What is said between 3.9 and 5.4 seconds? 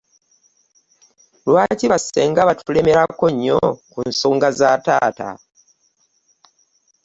ku nsonga za taata?